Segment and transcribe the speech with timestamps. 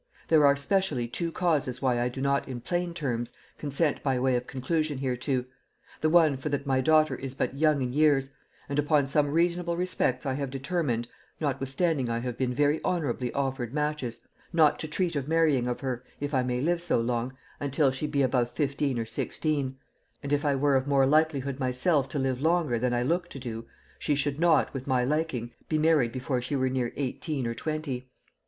[0.29, 4.35] There are specially two causes why I do not in plain terms consent by way
[4.35, 5.45] of conclusion hereto;
[6.01, 8.31] the one for that my daughter is but young in years;
[8.67, 11.07] and upon some reasonable respects I have determined,
[11.39, 14.19] notwithstanding I have been very honorably offered matches,
[14.51, 18.07] not to treat of marrying of her, if I may live so long, until she
[18.07, 19.77] shall be above fifteen or sixteen;
[20.23, 23.37] and if I were of more likelihood myself to live longer than I look to
[23.39, 23.67] do,
[23.99, 28.09] she should not, with my liking, be married before she were near eighteen or twenty.